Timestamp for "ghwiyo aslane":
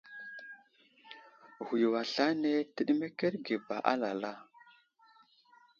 1.65-2.51